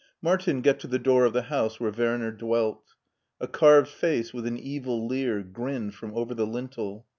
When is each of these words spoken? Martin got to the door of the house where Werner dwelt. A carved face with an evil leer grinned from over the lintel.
Martin 0.19 0.63
got 0.63 0.79
to 0.79 0.87
the 0.87 0.97
door 0.97 1.25
of 1.25 1.33
the 1.33 1.43
house 1.43 1.79
where 1.79 1.91
Werner 1.91 2.31
dwelt. 2.31 2.95
A 3.39 3.47
carved 3.47 3.87
face 3.87 4.33
with 4.33 4.47
an 4.47 4.57
evil 4.57 5.05
leer 5.07 5.43
grinned 5.43 5.93
from 5.93 6.17
over 6.17 6.33
the 6.33 6.47
lintel. 6.47 7.05